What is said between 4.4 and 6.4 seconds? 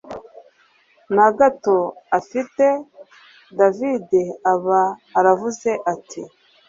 aba aravuze ati